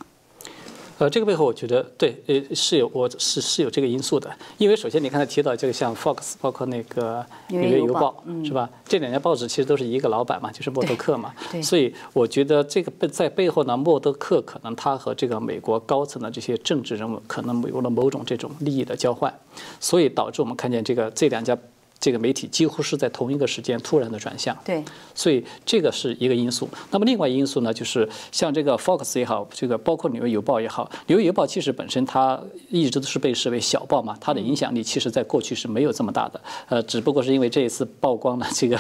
[1.03, 4.33] 呃，这个背后我觉得对，呃，是有，我是是有这个因素的。
[4.57, 8.69] 因为首先你刚才提到这个像 Fox，包括那个纽约邮报，是吧？
[8.85, 11.33] 这两家报纸其实都是一个老板嘛，就是默多克嘛。
[11.61, 19.37] 所以我觉得这个背在背后呢，默多克可能他和这个美国高层的这些政治人物可能有了某种这种利益的交换，
[19.81, 21.57] 所以导致我们看见这个这两家。
[22.03, 24.83] 这个媒体几乎是在同一个时间突然的转向，对，
[25.15, 26.67] 所以这个是一个因素。
[26.91, 32.37] 那么另外因素呢，就是像这个 Fox 也好，这个包括纽约邮报也好，纽约邮报其实本身它
[32.69, 38.77] 一直都是被视为小报嘛，它的影响力其实在过去是没有这么大的，呃，只不过是因为这一次曝光了这个。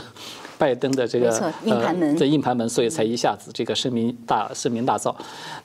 [0.63, 1.53] 拜登的这个呃，
[2.17, 5.13] 这硬盘门，所以才一下子这个声名大声名大噪。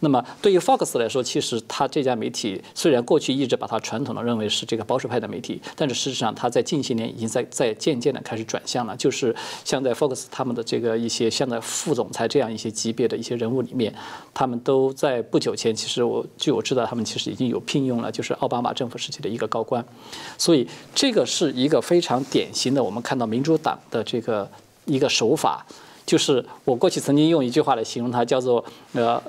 [0.01, 8.97] 那么对于 Fox 来说，其实他这家媒体虽然过去一直把它传统的认为是这个保守派的媒体，但是事实上它在近些年已经在在渐渐的开始转向了。
[8.97, 9.33] 就是
[9.65, 13.95] 像在 Fox 他们的这个一些像在副总裁这样一些级别的一些人物里面，
[14.35, 19.85] 他们都在不久前，其实我据我知道，他们其实已经有聘用了就是奥巴马政府时期的一个高官。
[20.37, 24.51] 所以这个是一个非常典型的，我们看到民主党的这个。
[24.89, 25.65] 一个手法，
[26.05, 29.23] 就是我过去曾经用一句话来形容它，叫做呃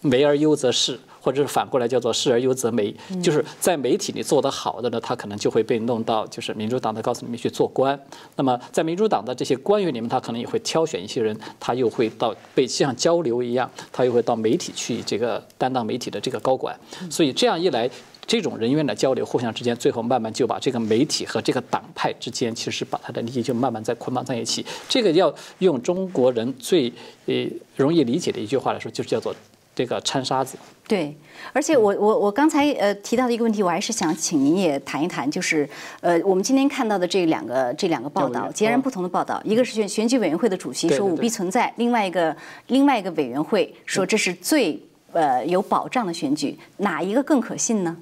[0.00, 2.92] 媒而优则仕，或者是反过来叫做仕而优则媒。
[3.22, 7.96] 就是在媒体里做得好的呢，他可能就会被弄到就是民主党的高层里面去做官。
[8.34, 16.74] 那么在民主党的这些官员里面，他可能也会挑选一些人，他又会到被像交流一样，他又会到媒体去这个担当媒体的这个高管。
[17.10, 17.88] 所以这样一来。
[18.26, 24.64] 这种人员的交流，互相之间，最后慢慢就把这个媒体和这个党派之间，其实把他的利益就慢慢在捆绑在一起。
[24.88, 26.90] 这个要用中国人最
[27.26, 27.34] 呃
[27.76, 29.34] 容易理解的一句话来说，就是叫做
[29.74, 30.56] 这个掺沙子。
[30.88, 31.14] 对，
[31.52, 35.68] 而且我我我刚才呃提到的一个问题，我还是想请您也谈一谈，就是
[36.00, 44.78] 呃我们今天看到的这两个这两个报道，截然不同的报道，一个是选选举委员会的主席说舞弊存在，另外一个另外一个委员会说这是最
[45.12, 47.96] 呃有保障的选举，哪一个更可信呢？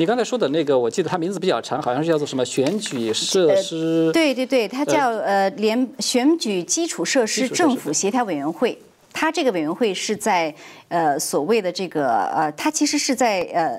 [0.00, 4.10] 你刚才说的那个，我记得它名字比较长，好像是叫做什么选举设施？
[4.14, 8.78] 对对对，它叫呃联选举基础设施政府协调委员会。
[9.12, 10.54] 它这个委员会是在
[10.88, 13.78] 呃所谓的这个呃，它其实是在呃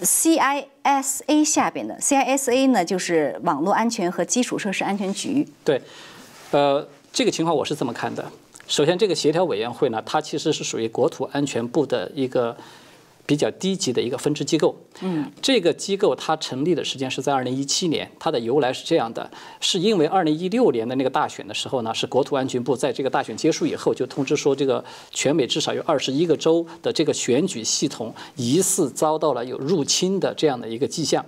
[0.00, 1.94] CISA 下边的。
[2.00, 5.46] CISA 呢就是网络安全和基础设施安全局。
[5.62, 5.78] 对，
[6.52, 8.24] 呃，这个情况我是这么看的。
[8.66, 12.56] 首先，这个协调委员会呢，它其实是属于国土安全部的一个。
[13.26, 31.24] 比较低级的一个分支机构，嗯，这个机构它成立的时间是在二零一七年，它的由来是这样的，是因为二零一六年的那个大选的时候呢，是国土安全部在这个大选结束以后就通知说，这个全美至少有二十一个州的这个选举系统疑似遭到了有入侵的这样的一个迹象。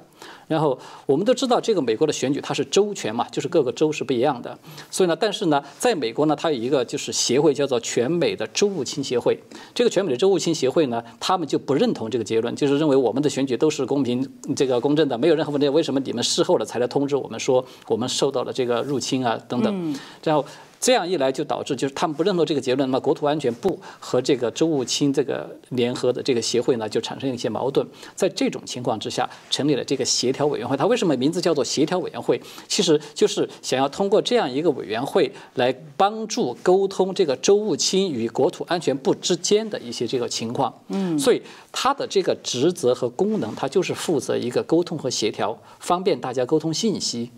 [0.48, 4.56] 然后我们都知道，这个美国的选举它是州权嘛，就是各个州是不一样的。
[4.90, 9.38] 所以呢，但是呢，在美国呢，它有一个就是协会叫做全美的州务卿协会。
[9.74, 15.68] 这个全美的州务卿协会呢，他们就不认同这个结论，就是认为我们的选举都是公平、这个公正的，没有任何问题。
[15.68, 19.96] 为什么你们事后了才来通知我们说我们受到了这个入侵啊等等？
[20.22, 20.44] 然后。
[20.78, 27.87] 这样一来，就导致就是他们不认同这个结论，那么国土安全部和这个州务卿这个联合的这个协会呢，就产生一些矛盾。
[28.14, 30.77] 在这种情况之下，成立了这个协调委员会。
[30.77, 32.40] 它为什么名字叫做协调委员会？
[32.68, 40.72] 其实就是想要通过这样一个委员会来帮助沟通这个州务卿与国土安全部之间的一些这个情况。
[40.88, 47.31] 嗯，所以他的这个职责和功能，它就是负责一个沟通和协调，方便大家沟通信息。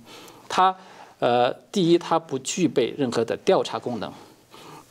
[0.48, 0.76] 它。
[1.18, 4.12] 呃，第一，它不具备任何的调查功能。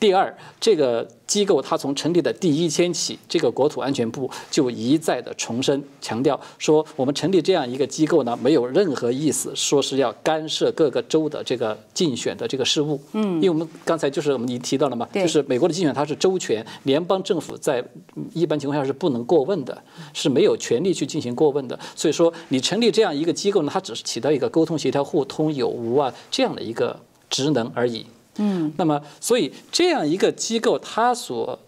[0.00, 13.00] 第二，这个机构它从成立的第一天起，这个国土安全部就一再的重申强调说，我们成立这样一个机构呢，没有任何意思，说是要干涉各个州的这个竞选的这个事务。
[13.12, 17.84] 嗯，因为我们刚才就是我们你提到了嘛，就是美国的竞选它是州权，联邦政府在
[18.32, 19.82] 一般情况下是不能过问的，
[20.14, 21.76] 是没有权利去进行过问的。
[21.96, 28.06] 所以说，你成立这样一个机构呢，它只是起到一个沟通协调、互通有无啊这样的一个职能而已。
[28.38, 31.58] 嗯，那么，所以这样一个机构，它所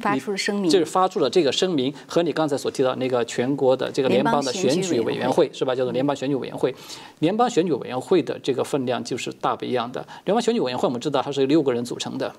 [0.00, 5.74] 发出的声明，就是发出了这个声明，和你刚才所提到那个全国的这个联邦的选举委员会是吧？
[5.74, 6.72] 叫做联邦选举委员会，
[7.18, 10.06] 联邦选举委员会的这个分量就是大不一样的。
[10.24, 12.32] 联邦选举委员会我们知道它是由六个人组成的，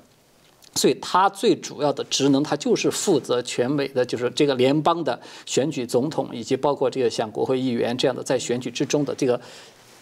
[0.76, 9.40] 所以它最主要的职能，它就是负责全美的，就是这个联邦的选举总统，以及包括这个像国会议员这样的在选举之中的这个，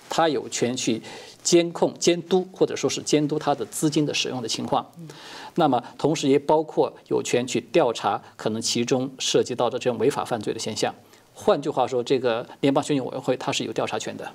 [0.09, 1.01] 他有权去。
[1.49, 4.85] 监控、监督，或者说是监督他的资金的使用的情况，
[5.55, 10.93] 那么同时也包括有权去调查可能其中涉及到的这种违法犯罪的现象。
[11.33, 14.31] 换句话说，这个联邦选举委员会它是有调查权的。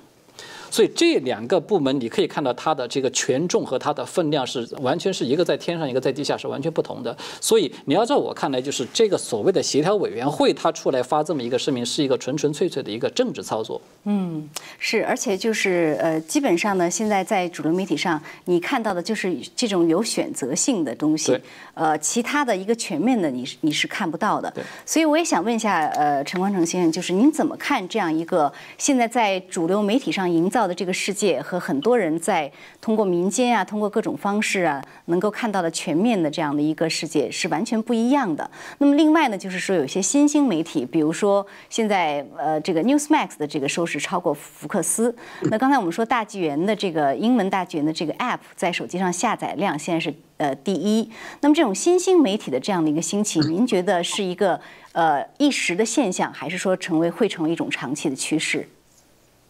[0.75, 7.15] 所以这两个部门，你可以看到它的这个权重和它的分量是完全是一个在天上，一个在地下，是完全不同的。
[7.39, 13.81] 所以你要在我看来，就是这个所谓的协调委员会，它出来发这么一个声明，是一个纯纯粹粹的一个政治操作。
[14.03, 21.39] 嗯，是，而且就是呃，基本上呢，现在在主流媒体上，你看到的就是这种有选择性的东西，
[21.73, 24.53] 呃，其他的一个全面的，你是你是看不到的。
[24.85, 32.51] 所以我也想问一下，呃，陈光诚先生，就是您怎么看这样一个现在在主流媒体上营造的这个世界和很多人在
[32.81, 38.49] 通过民间啊，通过各种方式啊，能够看到的全面的这样的一个世界是完全不一样的。
[38.77, 45.15] 那么另外呢，就是说有些新兴媒体，比如说现在呃这个 Newsmax 的这个收视超过福克斯。
[45.43, 51.09] 那刚才我们说大纪元的这个英文大纪元的这个 App 在手机上下载量现在是呃第一。
[51.41, 54.59] 那么这种新兴媒体的这样的一个兴起，您觉得是一个
[54.93, 58.67] 呃一时的现象，还是说成为会成为一种长期的趋势？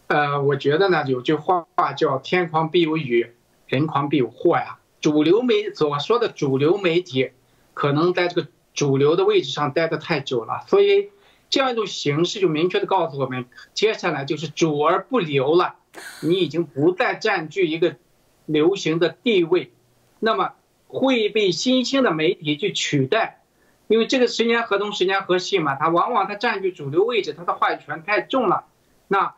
[0.08, 3.32] 呃，我觉得呢，有句话叫“天狂必有雨，
[3.66, 4.78] 人狂必有祸”呀。
[5.00, 7.32] 主流媒所说的主流媒体，
[7.74, 11.10] 可能在这个主流的位置上待得太久了，所以
[11.50, 15.74] 这样一种形式就明确的告诉我们，接下来就是主而不流了。
[16.22, 17.96] 你已经不再占据一个
[18.44, 19.72] 流行的地位，
[20.20, 20.52] 那么
[20.86, 23.42] 会被新兴的媒体去取代，
[23.88, 28.66] 因为这个十年河东十年河西嘛，它往往它占据主流位置，它的话语权太重了，
[29.08, 29.34] 那。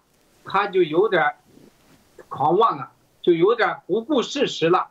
[0.49, 1.35] 他就有点
[2.29, 2.91] 狂妄了，
[3.23, 4.89] 就有点不顾事实了，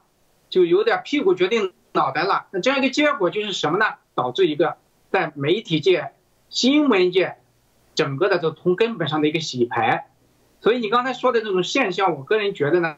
[0.49, 2.47] 就有点屁股决定脑袋了。
[2.51, 3.95] 那这样一个结果就是什么呢？
[4.15, 4.77] 导致一个
[5.11, 6.13] 在媒体界、
[6.49, 7.37] 新闻界
[7.95, 10.07] 整个的都从根本上的一个洗牌。
[10.61, 12.97] 所以你刚才说的这种现象，我个人觉得呢，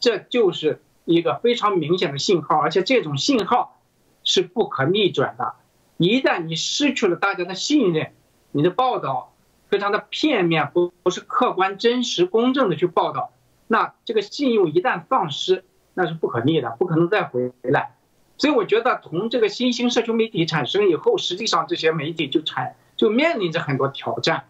[0.00, 3.80] 这就是一个非常明显的信号，而且这种信号
[4.24, 5.54] 是不可逆转的。
[5.96, 8.12] 一旦你失去了大家的信任，
[8.50, 9.32] 你的报道。
[9.68, 13.32] 非常的片面，不不是客观、真实、公正的去报道，
[13.66, 15.64] 那这个信用一旦丧失，
[15.94, 17.96] 那是不可逆的，不可能再回来。
[18.38, 24.44] 所以我觉得，从这个新兴社区媒体产生以后，实际上这些媒体就产就面临着很多挑战，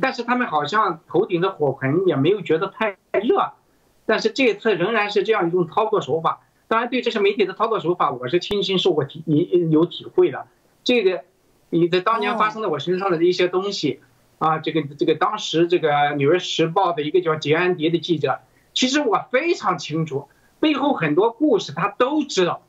[0.00, 3.52] 但是他们好像头顶的火盆，也没有觉得太热。
[4.06, 6.40] 但是这次仍然是这样一种操作手法。
[6.66, 9.22] 当然，对这些媒体的操作手法，我是亲身受过体
[9.70, 10.46] 有体会的。
[10.84, 11.24] 这个
[11.68, 14.00] 你在当年发生在我身上的一些东西。
[14.42, 18.40] 啊，这个这个当时这个《纽约时报》的一个叫杰安迪的记者，
[18.74, 20.28] 其实我非常清楚，
[20.58, 22.64] 背后很多故事他都知道，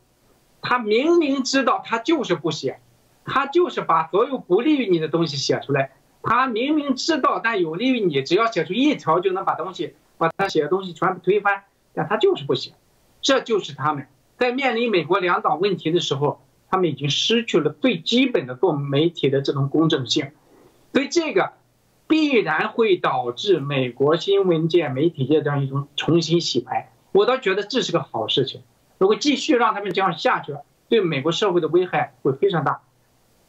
[0.61, 2.79] 他明明知道他就是不写，
[3.25, 11.63] 他就是把所有不利于你的东西写出来，他明明知道但有利于你，只要写出一条就能把东西把他写的东西全部推翻，
[11.95, 12.73] 但他就是不写，
[13.19, 14.05] 这就是他们
[14.37, 20.29] 在面临美国两党问题的时候，他们已经失去了最基本的做媒体的这种公正性，
[20.93, 21.53] 所以这个。
[22.07, 28.61] 必然会导致美国新闻界、媒体界这样一种重新洗牌，我倒觉得这是个好事情。
[28.97, 30.55] 如果继续让他们这样下去，
[30.89, 32.81] 对美国社会的危害会非常大。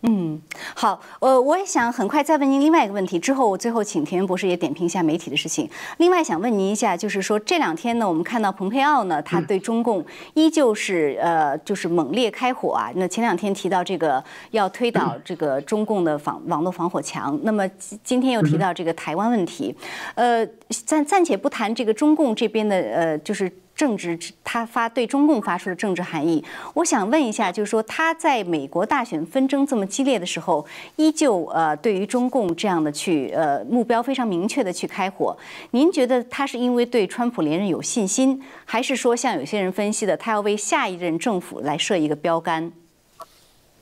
[0.07, 0.38] 嗯，
[0.74, 5.66] 好，呃，我也想很快再问您另外一个问题，之后我最后请田园博士也点评一下媒体的事情。
[5.96, 12.92] 另外想问您一下，就是说这两天呢，我们看到蓬佩奥呢，他对中共依旧是呃，就是猛烈开火啊。
[12.96, 17.66] 那前两天提到这个要推倒这个中共的防网络防火墙，那么
[18.02, 19.74] 今天又提到这个台湾问题，
[20.16, 20.46] 呃，
[20.84, 23.50] 暂暂且不谈这个中共这边的呃，就是。
[23.75, 26.45] 政治，他发对中共发出的政治含义。
[26.75, 30.64] 我想问一下，就是说他在美国大选纷争这么激烈的时候，
[30.97, 35.37] 依旧呃对于中共这样的去呃目标非常明确的去开火。
[35.72, 42.72] 您觉得他是因为对川普连任有信心，还是说像有些人分析的，他要为下一任政府来设一个标杆？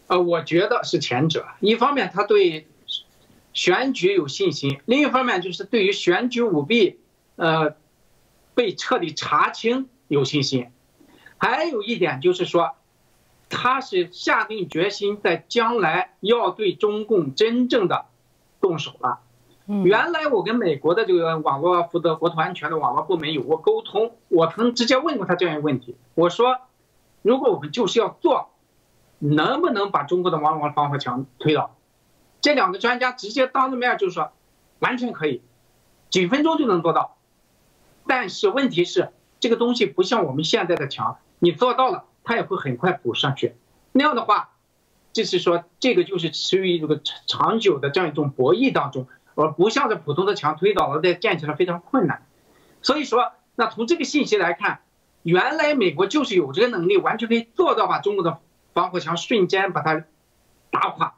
[0.06, 1.44] 呃，我觉得是前者。
[1.60, 2.66] 一方面他对
[3.52, 6.98] 选举有信心，另一方面就是对于选举舞弊，
[7.36, 7.74] 呃。
[8.54, 10.70] 被彻底查清有信心，
[11.38, 12.72] 还有一点就是说，
[13.48, 18.06] 他是下定决心在将来要对中共真正的
[18.60, 19.20] 动手了。
[19.84, 26.58] 原来我跟美国的这个网络负责国土安全的网络部门有过沟通，我曾直接问过他这样一个问题，我说，
[27.22, 28.50] 如果我们就是要做，
[29.18, 31.76] 能不能把中国的网络防火墙推倒？
[32.40, 34.32] 这两个专家直接当着面就说，
[34.80, 35.42] 完全可以，
[36.10, 37.16] 几分钟就能做到。
[38.14, 39.08] 但是问题是，
[39.40, 43.54] 这个东西不像我们现在的墙，你做到了，它也会很快补上去。
[43.92, 44.50] 那样的话，
[45.14, 52.26] 就是说，这个就是处于一个长久的这样一种博弈当中，而不像这普通的墙推倒了再建起来非常困难。
[52.82, 54.82] 所以说，那从这个信息来看，
[55.22, 58.40] 原来美国就是有这个能力，完全可以做到把中国的
[58.74, 60.04] 防火墙瞬间把它
[60.70, 61.14] 打垮。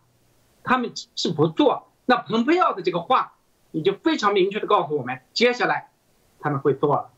[0.63, 1.91] 他们是不做。
[2.07, 3.33] 那蓬佩奥的这个话，
[3.73, 5.91] 也就非常明确的告诉我们，接下来。
[6.45, 7.11] 他们会做。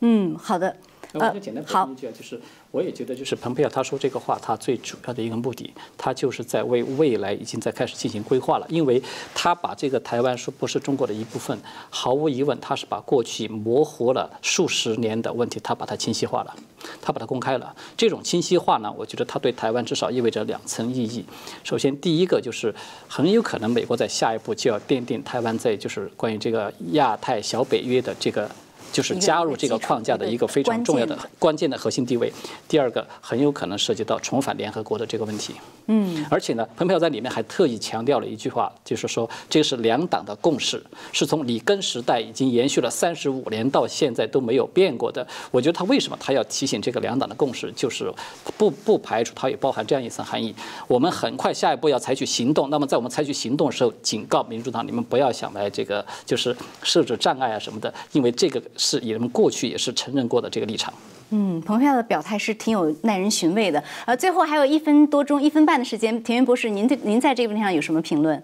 [0.00, 0.76] 嗯，好的。
[1.16, 2.40] 那我就简单补充一句啊，就是
[2.72, 8.66] 我也觉得，就是蓬佩奥他说这个话，他最主要的一个目的，他就是在为未来已经在开始进行规划了。
[8.68, 9.00] 因为
[9.32, 11.56] 他把这个台湾说不是中国的一部分，
[11.88, 16.52] 毫无疑问，他是把过去模糊了数十年的问题，他把它清晰化了，
[17.00, 17.72] 他把它公开了。
[17.96, 21.24] 这种清晰化呢，我觉得他对台湾至少意味着两层意义。
[21.62, 22.74] 首先，第一个就是
[23.06, 28.50] 很有可能美国在下一步就要奠定台湾在就是关于这个亚太小北约的这个。
[28.94, 32.32] 就是加入这个框架的一个非常重要的关键的核心地位。
[32.68, 35.52] 第二个很有可能涉及到重返联合国的这个问题。
[35.86, 40.82] 嗯，而且呢，蓬佩奥在里面还特意强调了一句话，就是说这是两党的共识，
[41.12, 45.26] 是从里根时代已经延续了三十五年到现在都没有变过的。
[45.50, 48.10] 我觉得他为什么他要提醒这个两党的共识，就是
[48.56, 50.54] 不不排除它也包含这样一层含义。
[50.86, 60.92] 我们很快下一步要采取行动，那么在我们采取行动的时候，警告民主党，你们不要想来这个就是设置障碍啊什么的，因为这个是你们过去也是承认过的这个立场。
[61.30, 63.82] 嗯，蓬佩奥的表态是挺有耐人寻味的。
[64.06, 68.40] 呃，最后还有一分多钟、一分半的时间，田园博士，您对您在这个问题上有什么评论？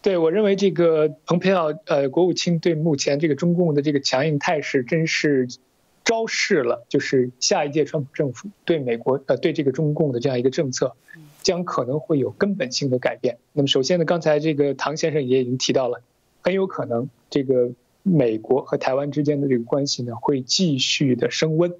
[0.00, 5.46] 对我认为，这个蓬佩奥呃国务卿对目前这个中共的这个强硬态势，真是
[6.02, 10.96] 昭示了，就是下一届川普政府对美国呃对这个中共的这样一个政策，
[11.42, 13.36] 将可能会有根本性的改变。
[13.52, 16.00] 那么首先呢，刚才这个唐先生也已经提到了，
[16.40, 17.70] 很有可能这个。
[18.02, 21.74] 美国和台湾之间的这个关系呢，会继续的升温，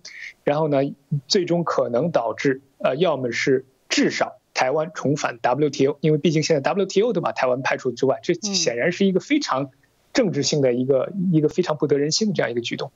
[0.45, 0.79] 然后呢，
[1.27, 9.71] 最终可能导致呃，要么是至少台湾重返 WTO，因为毕竟现在 WTO 都把台湾排除之外，这显然是一个非常
[10.13, 12.93] 政治性的一个一个非常不得人心的这样一个举动。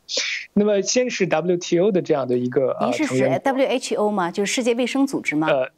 [0.53, 4.31] 那么，先是 WTO 的这样的一个您是指 WHO 吗？
[4.31, 5.49] 就是世界卫生组织吗？
[5.49, 5.71] 呃。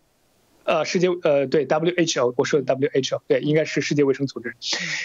[0.66, 4.56] 呃，世界呃对 WHO，我说的 WHO 对，应该是世界卫生组织。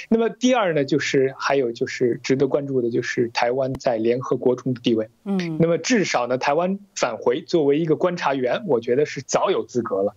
[0.09, 5.07] 那么第二呢，就是还有就是值得关注的，就是台湾在联合国中的地位。
[5.23, 10.15] 嗯，那么至少呢，台湾返回作为一个观察员，我觉得是早有资格了。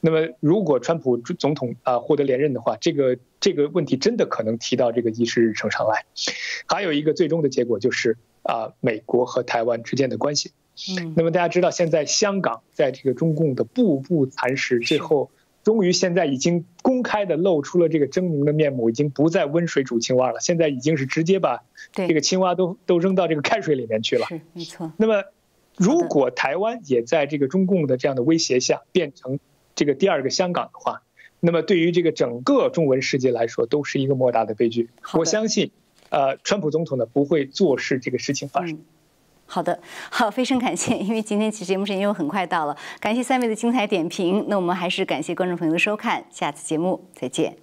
[0.00, 6.04] 那么如果川普总统啊获得连任的话，这个这个问题真的可能提到这个议事日程上来。
[6.66, 10.50] 还有一个最终的结果就是啊，美国和台湾之间的关系。
[10.98, 15.30] 嗯，那么大家知道，现在香港在这个中共的步步蚕食最后，
[15.62, 21.62] 终于现在已经公开的露出了这个狰狞的面目，已经不再温水煮青蛙了，现在已经是直接把
[21.92, 24.26] 这个青蛙都都扔到这个开水里面去了。
[24.26, 24.92] 是，没错。
[24.96, 25.24] 那么，
[25.76, 29.38] 如果台湾也在这个中共的这样的威胁下变成
[29.74, 31.02] 这个第二个香港的话，
[31.38, 34.88] 那么对于这个整个中文世界来说，都是一个莫大的悲剧。
[35.12, 35.70] 我相信，
[36.08, 38.80] 呃，川普总统呢不会坐视这个事情发生。
[39.52, 39.78] 好的，
[40.10, 47.61] 好，非常感谢，因为今天其实节目时间又很快到了，感谢三位的精彩点评，那我们还是感谢观众朋友的收看，下次节目再见。